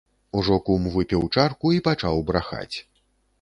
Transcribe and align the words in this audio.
Ужо, 0.39 0.55
кум, 0.69 0.87
выпіў 0.95 1.27
чарку 1.35 1.73
і 1.77 1.83
пачаў 1.89 2.25
брахаць. 2.31 2.77